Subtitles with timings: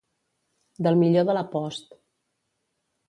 [0.87, 1.95] Del millor de la post.